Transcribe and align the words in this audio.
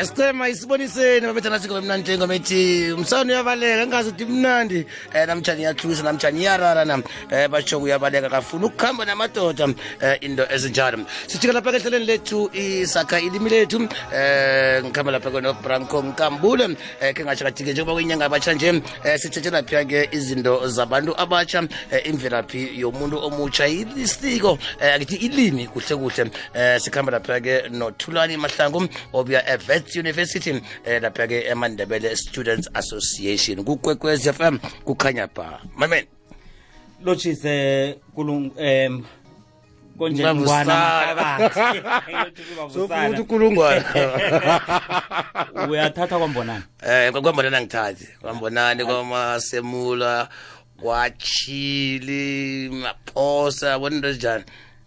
esicema 0.00 0.48
isiboniseni 0.48 1.26
babethana 1.26 1.60
sikho 1.60 1.80
mnandi 1.80 2.02
njengoma 2.02 2.34
ethi 2.34 2.92
umsana 2.92 3.32
uyabaleka 3.32 3.82
engazi 3.82 4.08
uthi 4.08 4.24
mnandi. 4.24 4.86
Um 5.14 5.26
namtshani 5.26 5.60
iyathusa 5.60 6.02
namtshani 6.02 6.40
iyarara 6.40 6.82
um 6.94 7.02
batsho 7.50 7.78
uyabaleka 7.78 8.30
kafuna 8.30 8.66
ukuhamba 8.66 9.04
namadoda 9.04 9.64
um 9.64 9.74
into 10.20 10.44
ezinjalo. 10.54 11.04
Sijika 11.26 11.52
lapha 11.52 11.72
kehleleni 11.72 12.06
lethu 12.06 12.50
isakha 12.54 13.20
ilimi 13.20 13.50
lethu. 13.50 13.76
Um 13.76 13.88
ngikhamba 14.84 15.12
lapha 15.12 15.30
kwenobranco 15.30 16.02
nkambule. 16.02 16.64
Um 16.64 16.76
khe 17.00 17.24
ngatsho 17.24 17.44
kathi-ke 17.44 17.72
njengoba 17.72 17.92
kuyinyanga 17.92 18.24
abatsha 18.24 18.52
nje 18.54 18.70
um 18.70 18.82
sitshetshe 19.18 19.50
lapha-ke 19.50 20.08
izinto 20.12 20.68
zabantu 20.68 21.14
abatsha 21.20 21.60
um 21.60 21.68
imvelaphi 22.04 22.80
yomuntu 22.80 23.18
omutsha 23.18 23.68
isiko 23.68 24.52
um 24.52 24.58
akithi 24.94 25.16
ilimi 25.16 25.66
kuhle 25.66 25.96
kuhle. 25.96 26.22
Um 26.24 26.80
sikhamba 26.80 27.12
lapha-ke 27.12 27.68
nothulani 27.68 28.36
mahlangu 28.36 28.88
obuya 29.12 29.44
evets 29.90 29.96
university 29.96 30.50
um 30.50 30.60
lapha-ke 31.02 31.44
emandebele 31.48 32.16
students 32.16 32.68
association. 32.74 33.64
Kukwekwez 33.64 34.26
f 34.26 34.40
m 34.40 34.58
kukhanya 34.84 35.26
ba 35.34 35.60
mamen 35.76 36.04
lotshise 37.04 37.96
kulung 38.14 38.50
em 38.58 39.04
konje 39.98 40.34
ngwana 40.34 41.38
sofuthi 42.72 43.20
ukulungwana 43.20 43.84
uyathatha 45.68 46.18
kwambonani? 46.18 46.64
Um 46.82 47.22
kwambonani 47.22 47.56
angithathi 47.56 48.08
kwambonani 48.20 48.84
kwamasemula 48.84 50.28
kwachili 50.82 52.68
maphosa 52.70 53.78
bona 53.78 53.96
into 53.96 54.08
ezinjani? 54.08 54.44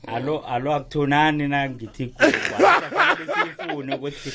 Alo 0.07 0.39
alo 0.48 0.73
akuthunani 0.73 1.48
nangithi 1.48 2.07
kufanele 2.07 3.25
siyifune 3.34 3.95
ukuthi 3.95 4.31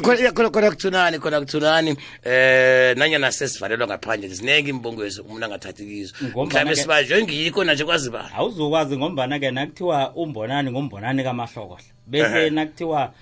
khona 0.00 0.70
kuthunani 0.70 1.18
khona 1.18 1.40
kuthunani 1.40 1.96
eh 2.24 2.96
nanyana 2.96 3.32
sesivalelwa 3.32 3.86
ngaphandle 3.86 4.28
zinenge 4.28 4.70
imbongwezi 4.70 5.20
umuntu 5.20 5.44
angathathi 5.44 5.84
kizo. 5.86 6.14
Mhlawumbe 6.20 6.76
sibanjwe 6.76 7.22
ngikho 7.22 7.64
nanje 7.64 7.84
kwazi 7.84 8.10
ba 8.10 8.30
awuzokwazi 8.36 8.96
ngombana-ke 8.96 9.50
nakuthiwa 9.50 10.14
umbonani 10.14 10.70
ngombonani 10.70 11.24
kamahlokohla 11.24 11.90
bese 12.06 12.50
nakuthiwa 12.50 13.12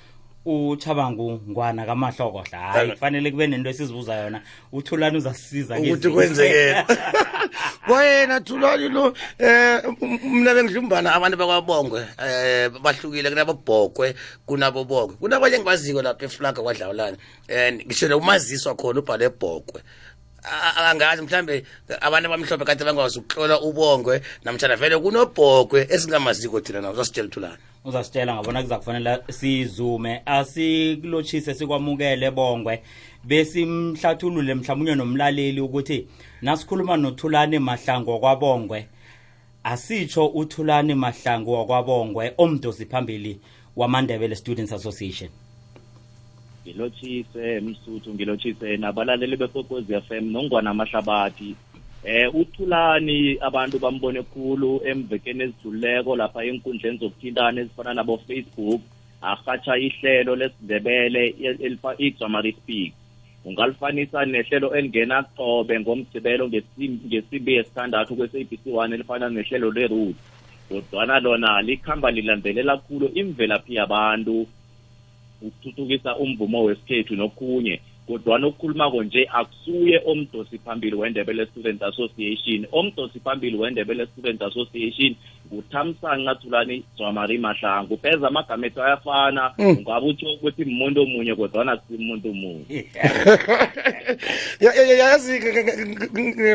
uchabangu 0.45 1.41
ngwana 1.51 1.87
kamahlokohla 1.87 2.59
hayi 2.59 2.91
kufanele 2.91 3.31
kube 3.31 3.47
nento 3.47 3.71
esizibuza 3.71 4.15
yona. 4.15 4.43
Uthulani 4.73 5.17
uzasisiza 5.17 5.79
ukuthi 5.79 6.09
kwenzekela 6.09 6.87
kwayena 7.87 8.41
thulani 8.41 8.89
lo 8.89 9.15
um 9.41 10.19
mna 10.41 10.55
bengidlumbana 10.55 11.15
abantu 11.15 11.37
bakwabongwe 11.37 12.01
um 12.01 12.83
bahlukile 12.83 13.31
kunabobhokwe 13.31 14.15
kunabobongwe 14.47 15.17
kunabanye 15.21 15.57
engibaziko 15.57 16.03
lapha 16.03 16.25
eflaga 16.25 16.63
kwadlawulana 16.63 17.17
and 17.49 17.85
ngisho 17.87 18.07
umaziswa 18.19 18.75
khona 18.75 19.01
ubhale 19.01 19.29
bhokwe 19.29 19.81
angazi 20.77 21.23
mhlambe 21.23 21.65
abantu 22.01 22.27
abamhlophe 22.29 22.65
kade 22.65 22.85
bangakwazi 22.85 23.19
ukuhlola 23.19 23.61
ubongwe 23.61 24.23
namtshana 24.45 24.77
vele 24.77 24.97
kunobhokwe 24.99 25.87
esingamaziko 25.91 26.61
thina 26.61 26.81
nawo 26.81 26.95
zasitshela 26.95 27.29
thulani 27.29 27.74
uzasitshela 27.85 28.35
ngabona 28.35 28.63
kuza 28.63 28.79
kufanele 28.79 29.19
sizume. 29.31 30.23
Asikulotshise 30.27 31.55
sikwamukele 31.55 32.31
bongwe. 32.31 32.83
Besimhlathulule 33.25 34.55
mhlawumunye 34.55 34.95
nomlaleli 34.95 35.61
ukuthi 35.61 36.07
nasikhuluma 36.43 36.97
nothulane 36.97 37.59
mahlangu 37.59 38.11
wakwabongwe. 38.11 38.87
Asitsho 39.65 40.27
uthulane 40.27 40.95
mahlangu 40.95 41.53
wakwabongwe 41.53 42.33
omdosi 42.39 42.87
phambili 42.87 43.41
wamandebele 43.77 44.37
students 44.37 44.73
association. 44.73 45.31
Ngilotshise 46.63 47.61
msuthu 47.61 48.15
ngilotshise 48.15 48.77
nabalaleli 48.77 49.37
bekwekwezi 49.37 50.01
FM 50.01 50.25
nongwana 50.31 50.71
amahlabathi 50.71 51.57
eh 52.07 52.29
uthulani 52.35 53.39
abantu 53.41 53.79
bambone 53.79 54.23
khulu 54.23 54.81
emvekeni 54.91 55.43
ezidluleko 55.45 56.17
lapha 56.17 56.45
enkundleni 56.45 56.99
zokuthintana 56.99 57.61
ezifana 57.61 57.95
nabo 57.95 58.17
Facebook 58.27 58.81
arhatsha 59.23 59.75
ihlelo 59.87 60.37
lesindebele 60.37 61.23
elifa 61.67 61.91
igzamari 61.99 62.53
speak. 62.53 62.93
Ungalifanisa 63.45 64.25
nehlelo 64.25 64.69
elingena 64.77 65.23
qobe 65.37 65.81
ngomgcibelo 65.81 66.45
ngesi- 66.49 67.01
ngesimbi 67.07 67.53
yesithandathu 67.57 68.17
kwe-sabc 68.17 68.65
one 68.83 68.95
elifana 68.95 69.29
nehlelo 69.29 69.71
le-root 69.77 70.17
kodwana 70.69 71.21
lona 71.21 71.63
likhamba 71.63 72.11
lilandelela 72.11 72.77
khulu 72.77 73.07
imvelaphi 73.15 73.75
yabantu 73.75 74.47
ukuthuthukisa 75.43 76.17
umvumo 76.17 76.65
wesikhethu 76.65 77.17
nokhunye. 77.17 77.81
Kodwana 78.07 78.47
okukhulumako 78.47 79.03
nje 79.05 79.29
akusuye 79.33 80.03
omdosi 80.07 80.59
phambili 80.59 80.97
wendebele 80.97 81.47
student 81.47 81.83
association. 81.83 82.67
Omdosi 82.73 83.21
phambili 83.21 83.57
wendebele 83.57 84.07
student 84.07 84.43
association 84.43 85.15
nguthamsanqa 85.53 86.35
thulani 86.35 86.85
zwamari 86.97 87.39
mahlangu. 87.39 87.97
Pheza 87.97 88.29
amagama 88.29 88.67
ethu 88.67 88.83
ayafana 88.83 89.53
ungabe 89.59 90.07
utsho 90.07 90.27
ukuthi 90.35 90.65
muntu 90.65 91.03
omunye 91.03 91.35
kodwana 91.35 91.79
simuntu 91.89 92.29
omunye. 92.31 92.65
Ya- 94.61 94.75
ya- 94.75 94.83
ya- 94.87 94.97
yazi 94.97 95.41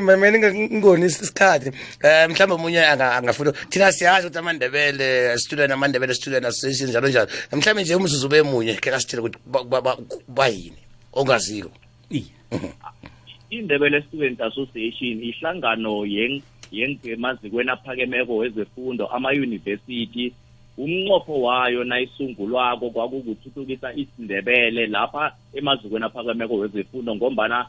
mamene 0.01 0.37
ngingoni 0.39 1.05
isikhathi. 1.05 1.69
Um 1.69 2.31
mhlawumbe 2.31 2.53
omunye 2.55 2.79
anga- 2.85 3.15
angafuna 3.17 3.51
thina 3.51 3.91
siyazi 3.91 4.27
ukuthi 4.27 4.39
amandebele 4.39 5.37
student 5.37 5.71
amandebele 5.71 6.13
student 6.13 6.45
association 6.45 6.89
njalo 6.89 7.07
njalo. 7.09 7.27
Mhlawumbe 7.51 7.83
nje 7.83 7.95
umzuzu 7.95 8.27
ube 8.27 8.41
munye 8.41 8.73
ke 8.73 8.91
kasitshele 8.91 9.21
ukuthi 9.21 9.39
ba- 9.45 9.63
ba- 9.63 9.81
ba- 9.81 9.97
bayini 10.27 10.77
ongaziko. 11.13 11.71
Indebele 13.49 14.01
student 14.01 14.41
association 14.41 15.23
ihlangano 15.23 16.05
yeng- 16.05 16.41
yengemazikweni 16.71 17.69
aphakemeko 17.69 18.37
wezefundo 18.37 19.07
ama-yunivesithi 19.07 20.33
umnqopho 20.77 21.41
wayo 21.41 21.83
nayisungulwako 21.83 22.89
kwakukuthuthukisa 22.89 23.93
isindebele 23.93 24.87
lapha 24.87 25.35
emazikweni 25.53 26.05
aphakemeko 26.05 26.53
wezefundo 26.55 27.15
ngombana 27.15 27.65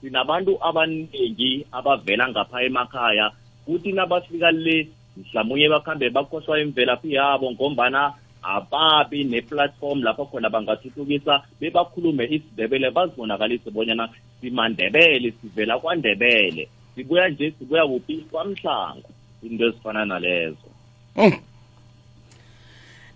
sinabantu 0.00 0.58
abaningi 0.64 1.66
abavela 1.72 2.28
ngapha 2.28 2.62
emakhaya 2.62 3.30
kuthi 3.64 3.92
nabafika 3.92 4.50
le 4.50 4.88
mhlawumunye 5.16 5.68
bakhambe 5.68 6.10
bakhohlwa 6.10 6.60
imvelaphi 6.60 7.12
yabo 7.12 7.52
ngombana 7.52 8.12
ababi 8.42 9.24
neplatform 9.24 10.02
lapho 10.02 10.24
khona 10.26 10.50
bangathuthukisa 10.50 11.42
bebakhulume 11.60 12.24
isindebele 12.24 12.90
bazibonakalise 12.90 13.70
bonyana 13.70 14.08
simandebele 14.40 15.32
sivela 15.40 15.78
kwandebele. 15.78 16.68
Sibuya 16.94 17.28
nje 17.28 17.54
sibuya 17.58 17.86
kuphi? 17.86 18.16
Kwamhlanga 18.30 19.08
into 19.42 19.66
ezifana 19.66 20.04
nalezo. 20.04 20.68
Mm. 21.16 21.32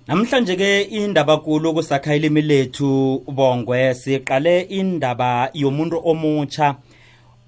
namhlanje 0.07 0.57
ke 0.57 0.83
indaba 0.83 1.37
kulu 1.37 1.75
kusakha 1.75 2.15
ilimi 2.15 2.43
lethu 2.43 3.23
bongwe 3.27 3.95
siqale 3.95 4.61
indaba 4.61 5.51
yomuntu 5.55 6.01
omutsha 6.05 6.77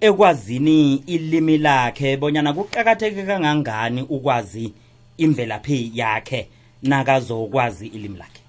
ekwazini 0.00 0.94
ilimi 1.06 1.58
lakhe 1.58 2.16
bonyana 2.16 2.52
kuqakatheke 2.52 3.22
kangangani 3.22 4.02
ukwazi 4.02 4.72
imvelaphi 5.18 5.92
yakhe 5.94 6.48
nakazokwazi 6.82 7.86
ilimi 7.86 8.18
lakhe. 8.18 8.42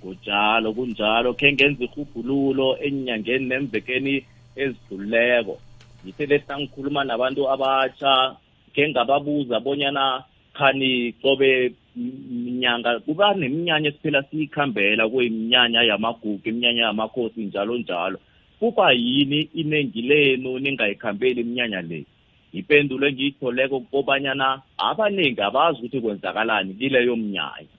Kunjalo 0.00 0.72
kunjalo. 0.72 1.34
Khe 1.34 1.52
ngenza 1.52 1.84
irhubhululo 1.84 2.78
enyangeni 2.78 3.46
nemvekeni 3.46 4.24
ezidlulileko. 4.56 5.58
Ngithe 6.04 6.26
lesi 6.26 6.52
ngikhuluma 6.58 7.04
nabantu 7.04 7.50
abatsha 7.50 8.36
khe 8.74 8.88
ngababuza 8.88 9.60
bonyana 9.60 10.24
khani 10.52 11.12
qobe 11.22 11.72
mnyanga 11.96 13.00
kuba 13.00 13.34
neminyanya 13.34 13.88
esiphela 13.88 14.22
siyikhambela 14.22 15.08
kuyiminyanya 15.08 15.82
yamagugu 15.82 16.48
iminyanya 16.48 16.82
yamakhosi 16.82 17.40
njalo 17.44 17.78
njalo. 17.78 18.18
Kuba 18.58 18.92
yini 18.92 19.40
inengi 19.54 20.02
lenu 20.02 20.58
ningayikhambeli 20.58 21.40
iminyanya 21.40 21.80
le? 21.82 22.04
Ipendulo 22.52 23.06
engiyitholeko 23.08 23.80
kobanyana 23.80 24.62
abaningi 24.78 25.40
abazi 25.40 25.78
ukuthi 25.78 26.00
kwenzakalani 26.00 26.74
kileyo 26.74 27.16
mnyanya. 27.16 27.74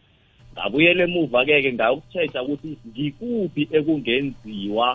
Ngabuyela 0.54 1.04
emuva-ke 1.04 1.62
ke 1.62 1.74
ngayokutshetsha 1.74 2.44
ukuthi 2.44 2.78
ngikuphi 2.88 3.64
ekungenziwa 3.78 4.88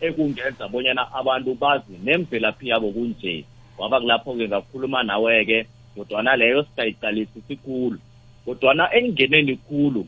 ekungenza 0.00 0.68
bonyana 0.68 1.02
abantu 1.18 1.54
bazi 1.54 1.94
nemvelaphi 2.04 2.68
yabo 2.68 2.88
kunje. 2.92 3.44
Kwaba 3.76 4.00
kulapho-ke 4.00 4.48
ngakhuluma 4.48 5.02
nawe-ke 5.02 5.66
kodwana 5.94 6.36
leyo 6.36 6.62
singayiqalisisi 6.64 7.56
khulu 7.56 7.98
kodwana 8.44 8.84
engingeneni 8.96 9.56
khulu 9.56 10.06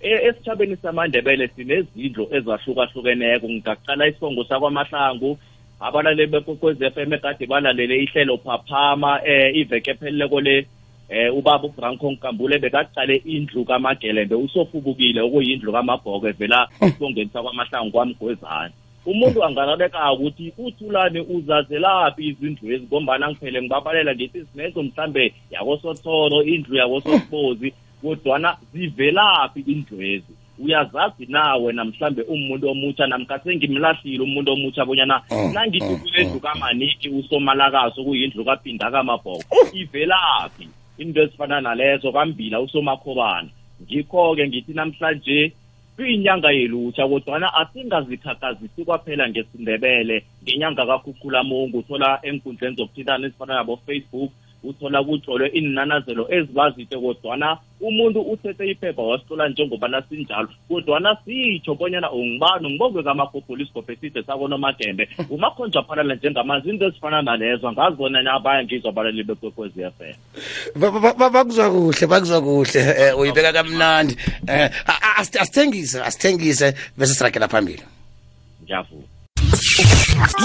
esithabeni 0.00 0.76
samandebele 0.76 1.48
sinezindlu 1.48 2.28
ezahlukahlukeneko. 2.36 3.48
Ngingaqala 3.48 4.08
isibongo 4.08 4.44
sakwamahlangu 4.44 5.38
abalaleli 5.80 6.26
bekwekwez 6.26 6.82
f 6.82 6.96
m 6.96 7.12
egade 7.12 7.46
balalele 7.46 8.02
ihlelo 8.04 8.36
phaphama 8.38 9.20
um 9.20 9.54
iveke 9.54 9.90
epheleleko 9.90 10.40
le 10.40 10.66
eh 11.08 11.30
ubaba 11.38 11.68
uBranko 11.68 12.10
Nkambule 12.12 12.58
bekaqale 12.58 13.16
indlu 13.24 13.64
kaMagelembe 13.64 14.34
usofubukile 14.34 15.20
okuyindlu 15.20 15.72
kaMabhoko 15.72 16.28
evela 16.28 16.68
sibongeni 16.80 17.30
sakwamahlangu 17.32 17.90
kwamgwezana 17.90 18.72
umuntu 19.06 19.44
angalaleka 19.44 20.12
ukuthi 20.12 20.52
uthulani 20.58 21.20
uzazelaphi 21.20 22.26
izindlu 22.28 22.72
ezi 22.72 22.86
ngombana 22.86 23.30
ngiphele 23.30 23.62
ngibabalela 23.62 24.14
ngithi 24.14 24.46
sinezo 24.52 24.82
mhlambe 24.82 25.34
yakosothoro 25.50 26.42
indlu 26.42 26.76
yakososibozi 26.76 27.72
kodwana 28.02 28.56
zivelaphi 28.72 29.60
indlu 29.60 30.02
ezi 30.02 30.32
uyazazi 30.58 31.26
nawe 31.28 31.72
namhlambe 31.72 32.22
umuntu 32.22 32.68
omutsha 32.68 33.06
namkha 33.06 33.38
sengimlahlile 33.38 34.22
umuntu 34.22 34.52
omutsha 34.52 34.84
bonyana 34.84 35.22
Mm, 35.30 35.52
nangithi 35.52 35.92
mm, 35.92 35.98
kulendlu 35.98 36.40
kamaniki 36.40 37.08
usomalakaso 37.08 38.04
kuyindlu 38.04 38.44
kapinda 38.44 38.90
kamabhoko 38.90 39.42
ivelaphi? 39.72 40.68
Into 40.98 41.22
ezifana 41.22 41.60
nalezo 41.60 42.12
kambila 42.12 42.60
usomakhobana 42.60 43.48
ngikho-ke 43.82 44.48
ngithi 44.48 44.72
namhlanje 44.72 45.52
kuyinyanga 45.96 46.50
yelutsha 46.50 47.08
kodwana 47.08 47.54
asingazikhakhazisi 47.54 48.84
kwaphela 48.84 49.28
ngesindebele 49.28 50.24
ngenyanga 50.42 50.86
kakhukhulamungu 50.86 51.78
uthola 51.78 52.18
enkundleni 52.22 52.76
zokuthintana 52.76 53.26
ezifana 53.26 53.54
nabo-facebook 53.54 54.30
uthola 54.68 55.04
kutlolwe 55.04 55.48
iinanazelo 55.54 56.26
ezibazide 56.34 56.96
kodwana 56.96 57.58
umuntu 57.80 58.20
uthethe 58.20 58.70
iphepha 58.70 59.02
wasithola 59.02 59.48
njengobana 59.48 60.02
sinjalo 60.02 60.48
kodwana 60.68 61.16
sitsho 61.24 61.74
bonyana 61.74 62.10
ungibani 62.12 62.70
ngibongwe 62.70 63.02
kamagobholi 63.02 63.62
isigobhe 63.64 63.92
eside 63.92 64.22
sakonomagembe 64.22 65.08
umakhonjwa 65.34 65.82
phalala 65.82 66.14
njengamanzi 66.14 66.70
into 66.70 66.86
ezifana 66.86 67.22
nalezo 67.22 67.72
ngazi 67.72 67.96
bona 67.96 68.32
abaya 68.34 68.64
ngizwa 68.64 68.90
abalali 68.90 69.22
bekwekwezi 69.24 69.82
f 69.82 70.00
m. 70.00 70.14
Ba- 70.76 70.90
ba- 70.90 71.14
ba- 71.14 71.30
bakuzwa 71.30 71.70
kuhle 71.70 72.06
bakuzwa 72.06 72.40
kuhle 72.40 72.80
eh, 72.98 73.18
uyibeka 73.18 73.52
kamnandi. 73.52 74.16
Eh, 74.48 74.70
a- 74.86 75.00
a- 75.06 75.22
asith- 75.22 75.40
asithengise 75.40 76.02
asithengise 76.02 76.74
bese 76.96 77.14
sirakela 77.14 77.48
phambili. 77.48 77.82
Ngiyavuma 78.62 79.02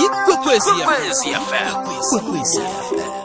ikwekwezi 0.04 0.70
fm 1.50 3.21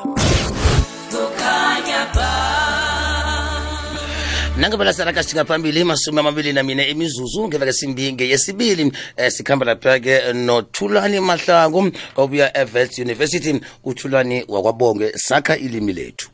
Nangabela 4.56 4.92
saraka 4.92 5.22
sithika 5.22 5.44
phambili 5.44 5.84
masumi 5.84 6.18
amabili 6.20 6.52
namine 6.52 6.90
imizuzu 6.90 7.48
ngeveke 7.48 7.72
simbinge 7.72 8.28
yesibili 8.28 8.92
eh, 9.16 9.30
sikhamba 9.30 9.66
lapha-ke 9.66 10.32
nothulani 10.32 11.20
mahlangu 11.20 11.92
obuya 12.16 12.56
evets 12.56 12.98
university 12.98 13.60
uthulani 13.84 14.44
wakwabonge 14.48 15.12
sakha 15.12 15.56
ilimi 15.56 15.92
lethu 15.92 16.30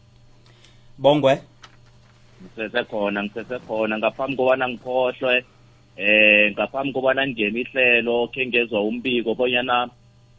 bongwe? 0.99 1.39
Ngisesekhona 2.43 3.25
ngisesekhona 3.25 3.99
ngaphambi 3.99 4.37
kobana 4.37 4.69
ngikhohlwe 4.69 5.45
eh 5.97 6.53
ngaphambi 6.53 6.93
kobana 6.93 7.27
ngene 7.27 7.61
ihlelo 7.61 8.29
khe 8.29 8.47
ngezwa 8.47 8.81
umbiko 8.83 9.35
bonyana 9.35 9.89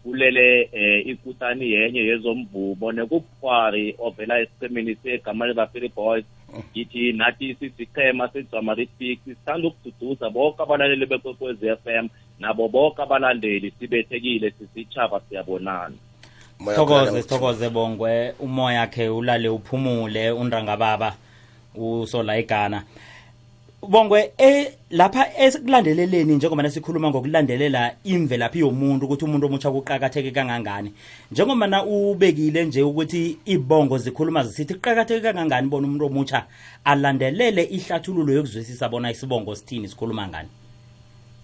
kulele 0.03 0.69
eh 0.71 1.07
ikutani 1.07 1.71
yenye 1.71 1.99
yezomvumo 1.99 2.91
nekubukhwari 2.91 3.95
ovela 3.99 4.39
esiqhemeni 4.39 4.95
segama 4.95 5.45
lebafili 5.47 5.89
boys. 5.95 6.25
Ngithi 6.71 7.13
nathi 7.13 7.55
sisichema 7.59 8.27
sejamari 8.27 8.85
speak 8.85 9.19
sithanda 9.25 9.67
ukududuza 9.67 10.29
bonke 10.29 10.63
abalaleli 10.63 11.05
bekwekwezi 11.05 11.67
f 11.67 11.87
m 11.87 12.09
nabo 12.39 12.67
bonke 12.67 13.01
abalandeli 13.01 13.73
sibethekile 13.79 14.51
sisitshaba 14.51 15.21
siyabonana. 15.29 15.95
Moya 16.59 16.77
thokoze 16.77 17.05
khona 17.05 17.21
sithokoze 17.21 17.69
bongwe. 17.69 18.31
Umoya 18.39 18.87
khe 18.87 19.09
ulale 19.09 19.49
uphumule 19.49 20.31
undangababa 20.31 21.15
usola 21.75 22.37
igana 22.37 22.83
bongwe 23.89 24.31
e 24.37 24.77
lapha 24.91 25.37
esikulandeleleni 25.37 26.35
njengoba 26.35 26.69
sikhuluma 26.69 27.09
ngokulandelela 27.09 27.95
imvelaphi 28.03 28.59
yomuntu 28.59 29.05
ukuthi 29.05 29.25
umuntu 29.25 29.47
omutsha 29.47 29.71
kuqakatheke 29.71 30.31
kangangani. 30.31 30.93
Njengoba 31.31 31.83
ubekile 31.83 32.65
nje 32.65 32.81
ukuthi 32.81 33.37
ibongo 33.45 33.97
zikhuluma 33.97 34.43
zisithi 34.43 34.73
kuqakatheke 34.75 35.21
kangangani 35.21 35.67
bona 35.67 35.87
umuntu 35.87 36.05
omutsha 36.05 36.45
alandelele 36.85 37.63
ihlathululo 37.63 38.33
yokuzwisisa 38.33 38.89
bona 38.89 39.11
isibongo 39.11 39.55
sithini 39.55 39.87
sikhuluma 39.87 40.27
ngani? 40.27 40.49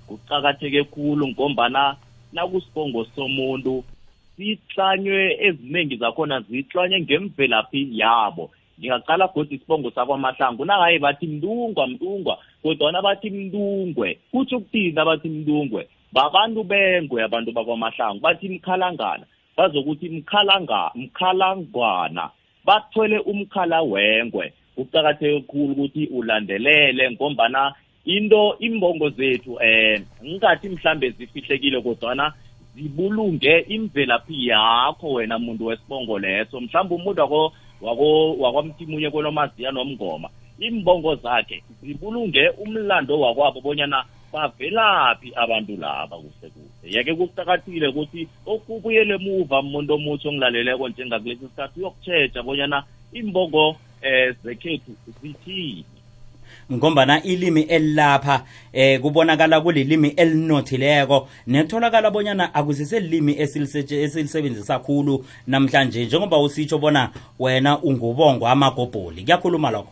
Kuqakatheke 0.07 0.83
khulu 0.83 1.27
ngombana 1.27 1.97
nakusibongo 2.33 3.05
somuntu 3.15 3.83
sihlanywe 4.37 5.37
eziningi 5.47 5.97
zakhona 5.97 6.39
zihlanywe 6.41 7.01
ngemvelaphi 7.01 7.89
yabo. 7.91 8.51
Ngingaqala 8.79 9.27
godi 9.27 9.55
isibongo 9.55 9.91
sakwamahlangu. 9.91 10.65
Nangaye 10.65 10.99
bathi 10.99 11.27
mntungwa 11.27 11.87
mntungwa 11.87 12.37
kodwana 12.61 13.01
bathi 13.01 13.29
mntungwe 13.29 14.17
kutsho 14.31 14.57
ukuthini 14.57 14.99
abathi 14.99 15.29
mntungwe 15.29 15.87
babantu 16.13 16.63
bengwe 16.63 17.23
abantu 17.23 17.51
bakwamahlangu. 17.51 18.19
Bathi 18.19 18.49
mkhalangana. 18.49 19.25
Bazokuthi 19.57 20.09
mkhalanga 20.09 20.91
mkhalangwana. 20.95 22.29
Bathwele 22.65 23.19
umkhala 23.19 23.81
wengwe. 23.81 24.53
Kuqakatheke 24.75 25.41
khulu 25.41 25.71
ukuthi 25.71 26.05
ulandelele 26.05 27.11
ngombana 27.11 27.73
into 28.05 28.55
imbongo 28.59 29.09
zethu 29.09 29.57
eh 29.61 30.01
ngingathi 30.23 30.69
mhlambe 30.69 31.09
zifihlekile 31.09 31.81
kodwana 31.81 32.33
zibulunge 32.75 33.59
imvelaphi 33.59 34.47
yakho 34.47 35.13
wena 35.13 35.39
muntu 35.39 35.65
wesibongo 35.65 36.19
leso. 36.19 36.61
Mhlawumbe 36.61 36.95
umuntu 36.95 37.21
wako 37.21 37.53
wako 37.81 38.33
wakwamtimunye 38.33 39.09
kolomaziya 39.09 39.71
nomngoma. 39.71 40.29
Imbongo 40.59 41.15
zakhe 41.15 41.63
zibulunge 41.81 42.49
umlando 42.49 43.19
wakwabo 43.19 43.61
bonyana 43.61 44.05
bavelaphi 44.33 45.33
abantu 45.35 45.77
laba 45.77 46.17
kuhle 46.17 46.49
kuhle. 46.53 46.85
Yeke 46.95 47.13
kuqakathile 47.15 47.87
ukuthi 47.87 48.27
okubuyele 48.45 49.13
emuva 49.15 49.59
umuntu 49.59 49.93
omutsho 49.93 50.29
ongilaleleko 50.29 50.89
njengakulesi 50.89 51.47
sikhathi 51.47 51.79
uyokutshetsha 51.79 52.43
bonyana 52.43 52.83
imbongo 53.13 53.75
eh 54.01 54.35
zekhethu 54.43 54.91
zithini. 55.21 55.98
Ngombana 56.71 57.23
ilimi 57.23 57.61
elilapha 57.61 58.43
eh 58.73 59.01
kubonakala 59.01 59.61
kulilimi 59.61 60.07
elinothileko. 60.07 61.27
Netholakala 61.47 62.11
bonyana 62.11 62.53
akusiselilimi 62.53 63.33
esiliseje- 63.33 64.01
esilisebenzisa 64.03 64.79
khulu 64.79 65.25
namhlanje 65.47 66.05
njengoba 66.05 66.37
usitsho 66.39 66.77
bona 66.77 67.09
wena 67.39 67.79
ungubongo 67.81 68.47
amagobholi. 68.47 69.23
Kuyakhuluma 69.23 69.71
lokho? 69.71 69.91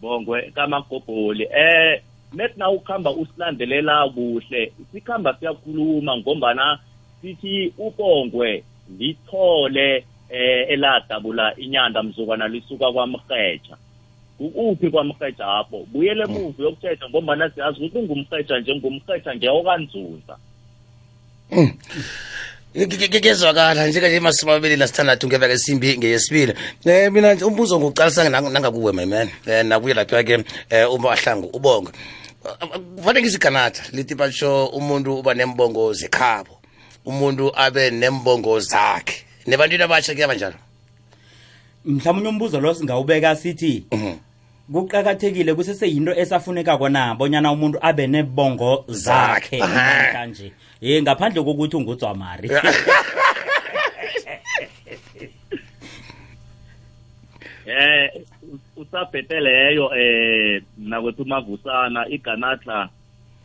Bongwe 0.00 0.50
kamagobholi. 0.54 1.44
Eh 1.44 2.02
net 2.32 2.56
na 2.56 2.70
ukuhamba 2.70 3.10
usilandelela 3.10 4.08
kuhle 4.08 4.72
sikhamba 4.92 5.34
siyakhuluma 5.34 6.16
ngombana 6.16 6.78
sithi 7.22 7.72
ubongwe 7.78 8.64
lithole 8.98 10.04
eh 10.30 10.66
eladabula 10.68 11.56
inyanda 11.56 12.02
mzukwana 12.02 12.48
lisuka 12.48 12.92
kwamrhetsha 12.92 13.76
ukuphi 14.40 14.90
kwamrhetsha 14.90 15.44
apho? 15.58 15.86
Buyele 15.92 16.22
emuva 16.24 16.58
uyokuthetha 16.58 17.08
ngombana 17.08 17.50
siyazi 17.50 17.78
ukuthi 17.84 17.98
ungumrhetsha 17.98 18.58
njengomrhetsha 18.60 19.34
ngewokanzunza 19.36 20.36
kezwakala 23.22 23.86
njenganje 23.86 24.20
masumi 24.20 24.52
amabili 24.52 24.76
nasithandathu 24.76 25.26
ngeveke 25.26 25.58
simbi 25.58 25.98
ngeyesibili. 25.98 26.54
Um 26.84 27.12
mina 27.12 27.34
nje 27.34 27.44
umbuzo 27.44 27.78
ngokuqalisanga 27.80 28.30
nang- 28.30 28.52
nangakuwe 28.52 28.92
my 28.92 29.04
man. 29.06 29.28
Um 29.46 29.66
nakuye 29.66 29.94
lapha-ke 29.94 30.34
um 30.36 30.44
umahlangu 30.94 31.46
ubonge 31.52 31.90
kufanele 32.96 33.22
ngisiganatha 33.22 33.82
lithi 33.92 34.14
batsho 34.14 34.66
umuntu 34.66 35.18
uba 35.18 35.34
nembongo 35.34 35.92
zekhabo 35.92 36.58
umuntu 37.06 37.52
abe 37.56 37.90
nembongo 37.90 38.60
zakhe. 38.60 39.24
Nebantwini 39.46 39.82
abatsha 39.84 40.14
kuyaba 40.14 40.34
njalo? 40.34 40.54
Mhlawumbe 41.84 42.28
umbuzo 42.28 42.60
lo 42.60 42.74
singawubeka 42.74 43.36
sithi 43.36 43.84
Mhm. 43.92 44.12
Kuqakathekile 44.72 45.54
kuseseyinto 45.54 46.12
esafunekako 46.14 46.88
na 46.88 47.14
bonyana 47.14 47.52
umuntu 47.52 47.78
abe 47.80 48.06
nebongo 48.06 48.84
zakhe? 48.88 49.62
Aha. 49.62 49.74
namhlanje. 49.74 50.52
Ye 50.80 51.02
ngaphandle 51.02 51.42
kokuthi 51.42 51.76
ungudzwamari 51.76 52.50
eh 57.66 58.10
usabheteleyo 58.76 59.90
eh 59.96 60.62
nakwethu 60.78 61.24
mavusana 61.24 62.08
iganatla 62.08 62.88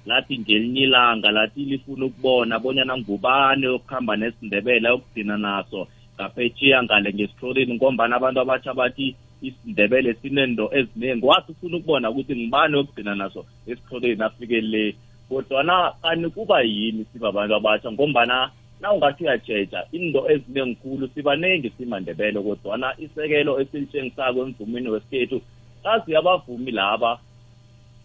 lathi 0.06 0.40
ngelinye 0.40 0.82
ilanga 0.82 1.32
lathi 1.32 1.66
lifuna 1.66 2.06
ukubona 2.06 2.60
bonyana 2.60 2.98
ngubani 2.98 3.68
okuhamba 3.68 4.16
nesindebele 4.16 4.88
ayokugcina 4.88 5.38
naso 5.38 5.88
ngaphetshiya 6.16 6.84
ngale 6.84 7.14
ngesithorini 7.14 7.74
ngombana 7.74 8.16
abantu 8.16 8.40
abatsha 8.42 8.74
bathi 8.74 9.16
isindebele 9.42 10.14
sinento 10.14 10.70
eziningi 10.78 11.26
wathi 11.26 11.52
ufuna 11.52 11.78
ukubona 11.78 12.10
ukuthi 12.10 12.36
ngibani 12.36 12.78
yokugcina 12.78 13.16
naso 13.16 13.46
esithorini 13.68 14.24
afike 14.24 14.62
le 14.62 14.96
kodwana 15.30 15.94
kani 16.02 16.30
kuba 16.30 16.62
yini 16.62 17.06
sibabantu 17.14 17.56
abatsha 17.56 17.92
ngombana 17.92 18.52
na 18.82 18.94
ungathi 18.94 19.24
uyatsheja 19.24 19.86
into 19.92 20.30
ezinengikhulu 20.32 21.08
sibaningi 21.08 21.70
simandebele. 21.78 22.42
Kodwana 22.42 22.94
isekelo 22.98 23.62
esilitshengisako 23.62 24.42
emvumeni 24.42 24.90
wesikhethu 24.90 25.42
kazi 25.84 26.16
abavumi 26.16 26.72
laba 26.72 27.20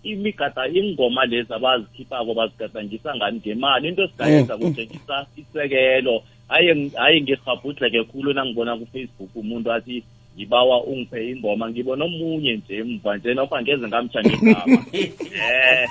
imigada 0.03 0.69
ingoma 0.69 1.27
lezi 1.27 1.53
abazikhiphako 1.53 2.35
bazigadangisa 2.35 3.17
ngani 3.17 3.39
ngemali? 3.39 3.89
Into 3.89 4.03
esigayenza 4.05 4.57
kutshengisa 4.57 5.27
isekelo. 5.37 6.23
Hayi 6.49 6.91
hayi 6.97 7.21
ngirhabhudleke 7.21 8.05
khulu 8.05 8.33
nangibona 8.33 8.77
kufacebook 8.77 9.37
umuntu 9.37 9.73
athi 9.73 10.05
ngibawa 10.37 10.85
ungiphe 10.85 11.31
ingoma 11.31 11.71
ngibona 11.71 12.05
omunye 12.05 12.57
nje 12.57 12.83
mva 12.83 13.17
nje 13.17 13.35
nofana 13.35 13.63
ngeze 13.63 13.89
ngamtsha 13.89 14.21
ngegama 14.23 14.85
eh 14.93 15.89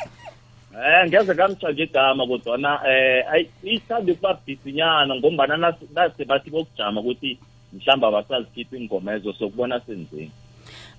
Eh 0.75 1.08
ngeze 1.08 1.34
kamtsha 1.36 1.74
ngegama 1.74 2.28
kodwana 2.28 2.80
eh 2.90 3.25
ayi 3.32 3.48
ithanda 3.64 4.12
ukuba 4.14 4.34
bhisinyana 4.48 5.16
ngombana 5.16 5.58
nas- 5.58 5.94
nase 5.96 6.25
bathi 6.25 6.50
bokujama 6.50 7.02
ukuthi 7.02 7.38
mhlawumbe 7.74 8.08
abasazikhipha 8.08 8.78
ingoma 8.78 9.14
ezo 9.16 9.34
sokubona 9.34 9.80
senzeni. 9.80 10.32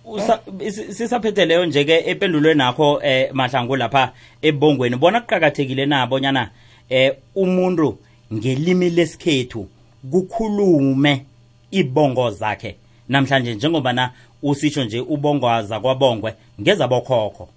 Usa- 0.05 0.41
isi- 0.61 0.93
sisaphethe 0.95 1.45
leyo 1.45 1.67
nje-ke 1.67 1.99
empendulweni 2.11 2.59
nakho 2.59 3.01
eh 3.03 3.31
mahlangu 3.33 3.77
lapha 3.77 4.13
ebongweni. 4.43 4.97
Bona 4.97 5.21
kuqakathekile 5.21 5.87
na 5.87 6.07
bonyana 6.07 6.51
eh 6.89 7.13
umuntu 7.35 7.99
ngelimi 8.33 8.91
lesikhethu 8.91 9.69
kukhulume 10.11 11.25
ibongo 11.71 12.31
zakhe? 12.31 12.77
Namhlanje 13.09 13.55
njengobana 13.55 14.11
usitsho 14.43 14.85
nje 14.85 15.01
ubongwaza 15.01 15.81
kwabongwe 15.81 16.35
ngezabokhokho 16.61 17.49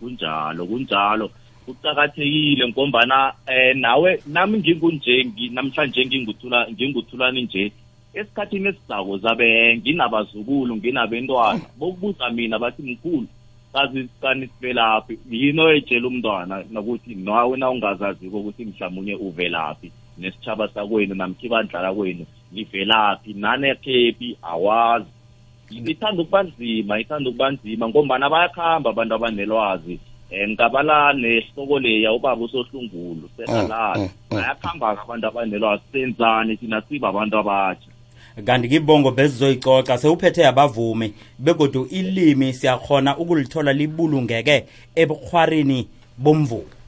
kunjalo 0.00 0.66
kunjalo. 0.66 1.30
Kuqakathekile 1.66 2.68
ngombana 2.68 3.32
eh 3.46 3.76
nawe 3.76 4.22
nami 4.26 4.58
ngingunje 4.58 5.24
ngi- 5.24 5.50
namhlanje 5.52 6.06
nginguthula 6.06 6.66
nginguthulani 6.70 7.42
nje. 7.42 7.72
Esikhathini 8.14 8.68
esizako 8.68 9.18
zabe 9.18 9.76
nginabazukulu 9.78 10.76
nginabentwana. 10.76 11.60
Bokubuza 11.78 12.30
mina 12.30 12.58
bathi 12.58 12.82
mkhulu 12.82 13.26
sazi 13.72 14.02
sikani 14.02 14.46
sivelaphi? 14.48 15.18
Yini 15.30 15.60
oyetshela 15.60 16.06
umntwana 16.08 16.64
nokuthi 16.70 17.14
nawe 17.14 17.56
na 17.56 17.70
ungazaziko 17.70 18.36
ukuthi 18.40 18.64
mhlawumunye 18.64 19.14
uvelaphi? 19.14 19.92
Nesitshaba 20.18 20.68
sakwenu 20.68 21.14
namkhi 21.14 21.48
bandlala 21.48 21.94
kwenu 21.94 22.26
livelaphi 22.52 23.34
nanekhephi 23.34 24.36
awazi. 24.42 25.06
Ithanda 25.70 26.22
ukuba 26.22 26.42
nzima 26.42 27.00
ithanda 27.00 27.30
ukuba 27.30 27.50
nzima 27.50 27.88
ngombana 27.88 28.30
bayakhamba 28.30 28.90
abantu 28.90 29.14
abanelwazi. 29.14 29.98
Um 30.32 30.50
ngabala 30.50 31.12
nehloko 31.12 31.78
leya 31.78 32.12
ubaba 32.12 32.44
usohlungulu 32.44 33.28
sehalala 33.36 33.94
mm, 33.96 34.02
mm. 34.02 34.08
bayakhamba-ke 34.30 35.00
abantu 35.02 35.26
abanelwazi 35.26 35.82
senzani 35.92 36.56
thina 36.56 36.82
siba 36.88 37.08
abantu 37.08 37.38
abatsha 37.38 37.92
kanti 38.44 38.68
kibongo 38.68 39.10
bezizoyicoca 39.10 39.98
sewuphethe 39.98 40.46
abavumi 40.46 41.14
begodu 41.38 41.86
ilimi 41.90 42.52
siyakhona 42.52 43.16
ukulithola 43.16 43.72
libulungeke 43.72 44.64
ebukhwarini 44.94 45.88
bomvumo. 46.18 46.81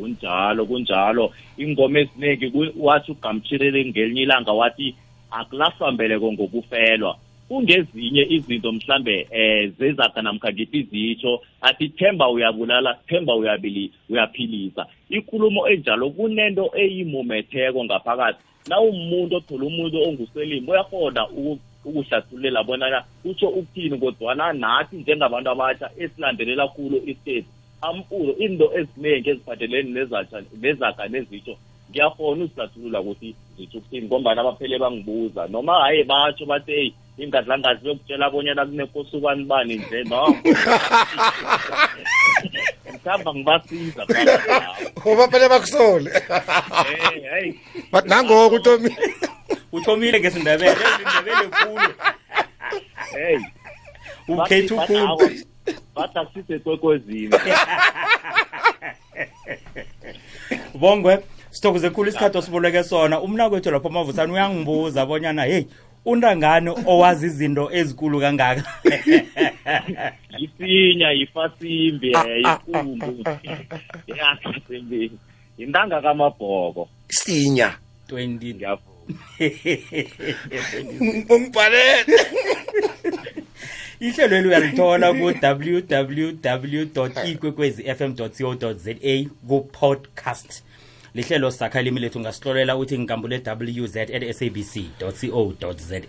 Kunjalo 0.00 0.66
kunjalo. 0.66 1.32
Ingoma 1.58 1.98
eziningi 2.00 2.50
ku- 2.50 2.72
wathi 2.76 3.12
ugamtshirele 3.12 3.84
ngelinye 3.84 4.22
ilanga 4.22 4.52
wathi 4.52 4.94
akulahlwambeleko 5.30 6.32
ngokufelwa. 6.32 7.16
Kungezinye 7.48 8.22
izinto 8.30 8.72
mhlambe 8.72 9.26
eh 9.30 9.70
zezakha 9.78 10.22
namkha 10.22 10.52
ngithi 10.52 10.78
izitsho 10.78 11.40
athi 11.60 11.88
themba 11.88 12.28
uyabulala 12.30 12.94
themba 13.08 13.34
uyabili 13.36 13.90
uyaphilisa. 14.08 14.86
Ikhulumo 15.10 15.68
enjalo 15.68 16.10
kunento 16.10 16.70
eyimumetheko 16.74 17.84
ngaphakathi. 17.84 18.38
Na 18.68 18.80
umuntu 18.80 19.36
othola 19.36 19.64
umuntu 19.66 20.02
onguselimi 20.02 20.70
uyakhona 20.70 21.28
uku- 21.28 21.58
ukuhlathululela 21.84 22.62
bonana 22.62 23.04
kutsho 23.22 23.48
ukuthini 23.48 23.98
kodwana 23.98 24.52
nathi 24.52 24.96
njengabantu 24.96 25.50
abatsha 25.50 25.90
esilandelela 25.98 26.68
khulu 26.68 26.96
isikhethu. 27.06 27.48
Ampulo 27.82 28.32
into 28.38 28.66
eziningi 28.78 29.30
eziphathelene 29.30 29.90
nezatsha 29.90 30.42
nezakha 30.62 31.08
nezitsho 31.08 31.54
ngiyakhona 31.90 32.44
uzihlathulula 32.44 33.00
ukuthi 33.00 33.34
zitsho 33.56 33.78
ukuthini 33.78 34.06
ngombana 34.06 34.40
abaphele 34.40 34.78
bangibuza. 34.78 35.48
Noma 35.48 35.82
hayi 35.82 36.04
batsho 36.04 36.46
bathi 36.46 36.72
eyi 36.72 36.94
ingadlangazi 37.18 37.82
beyokutshela 37.84 38.30
bonyana 38.30 38.66
kunekosukani 38.66 39.44
bani 39.44 39.74
nje? 39.76 40.04
No. 40.04 40.36
Mhlawumbe 42.94 43.30
ngibasiza 43.34 44.06
phakathi 44.06 44.48
lapho. 44.48 45.10
uba 45.12 45.28
phela 45.28 45.48
bakusole. 45.48 46.10
Eh, 46.10 47.22
hey. 47.30 47.54
But 47.92 48.04
nangoku 48.06 48.54
utomi 48.54 48.90
uthomile 49.72 50.20
ngesindebele 50.20 50.70
izindebele 50.70 51.46
khulu. 51.48 51.92
Hey. 53.12 53.38
Ukhetha 54.28 54.74
ukhulu. 54.74 55.49
Bathi 56.00 56.18
akusisekwekwezini 56.18 57.30
bongwe 60.80 61.18
sithokoze 61.50 61.90
khulu 61.90 62.08
isikhathi 62.08 62.38
osiboleke 62.38 62.84
sona. 62.84 63.20
Umnakwethu 63.20 63.70
lapho 63.70 63.88
amavusane 63.88 64.32
uyangibuza 64.32 65.06
bonyana 65.06 65.44
heyi 65.44 65.66
untangani 66.04 66.70
owazi 66.86 67.26
izinto 67.26 67.70
ezikulu 67.72 68.20
kangaka? 68.20 68.62
Yisinya 70.38 71.10
yifasimbi 71.10 72.12
eh, 72.12 72.44
yikumbu. 72.44 73.24
yasimbi 74.18 75.12
intanga 75.58 76.00
kamabhoko. 76.02 76.88
Sinya 77.08 77.74
20 78.08 78.54
ngiyavuma. 78.54 78.90
Ungibhalele 81.30 82.16
ihlelo 84.00 84.48
uyalithola 84.48 85.12
ku-www 85.18 86.86
ikwekwezi 87.26 87.82
fm 87.94 88.14
co 88.14 88.72
za 88.72 88.94
ku-podcast. 89.48 90.62
Lihlelo 91.14 91.50
sakha 91.50 91.82
limi 91.82 92.00
lethu 92.00 92.18
ungasihlolela 92.18 92.76
uthi 92.76 92.98
ngikambule 92.98 93.42
wz 93.46 93.96
at 93.96 94.32
sabc 94.32 94.74
co 94.98 95.72
za 95.72 96.00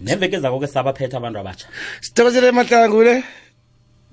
neveke 0.00 0.38
zako-ke 0.38 0.66
sabaphetha 0.66 1.16
abantu 1.16 1.38
abatsha 1.38 1.66
sithokozele 2.00 2.52
mahlangule. 2.52 3.24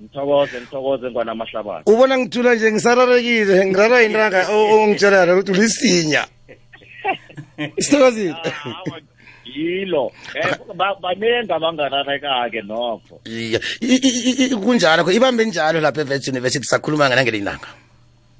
Ngithokoze 0.02 0.60
ngithokoze 0.60 1.10
ngwanamahlabana 1.10 1.82
ubona 1.86 2.18
ngithula 2.18 2.54
nje 2.54 2.72
ngisararekile 2.72 3.66
ngirara 3.66 4.02
intanga 4.02 4.48
ongitshelayo 4.48 5.34
ukuthi 5.34 5.52
ulisinya. 5.52 6.26
Sithokozile. 7.82 8.32
Hawa, 8.32 9.00
yilo. 9.44 10.12
Eh 10.34 10.56
ba- 10.74 10.96
banengi 11.00 11.52
abangarareka-ke 11.52 12.62
nokho. 12.62 13.20
Iya. 13.24 13.60
I- 13.80 14.00
i- 14.02 14.24
i- 14.30 14.36
i- 14.44 14.56
kunjalo 14.56 15.10
ibambe 15.12 15.44
njalo 15.44 15.80
lapha 15.80 16.00
evets 16.00 16.28
university 16.28 16.64
sakhuluma 16.66 17.10
ngelinanga 17.10 17.68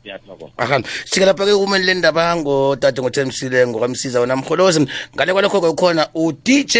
ngiyathokoza. 0.04 0.52
Ahamba 0.58 0.88
sike 1.04 1.25
lapha-ke 1.26 1.52
umeni 1.52 1.84
le 1.84 1.94
ndaba 1.94 2.37
ngodade 2.37 3.00
ngothemsile 3.00 3.66
ngokwamsiza 3.66 4.20
wona 4.20 4.37
mholozi 4.37 4.87
ngale 5.14 5.32
kwalokho-ke 5.32 5.68
ukhona 5.68 6.08
u-dj 6.14 6.76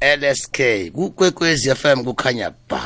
lsk 0.00 0.58
kukwekwezi 0.92 1.74
fm 1.74 2.04
kukhanya 2.04 2.50
ba 2.68 2.80